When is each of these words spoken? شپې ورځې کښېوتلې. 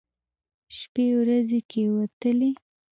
شپې 0.77 1.05
ورځې 1.19 1.59
کښېوتلې. 1.71 2.51